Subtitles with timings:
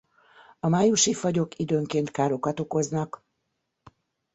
[0.59, 3.25] A májusi fagyok időnként károkat okoznak.